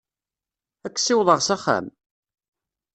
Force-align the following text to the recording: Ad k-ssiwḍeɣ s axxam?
Ad 0.85 0.91
k-ssiwḍeɣ 0.93 1.39
s 1.41 1.49
axxam? 1.55 1.85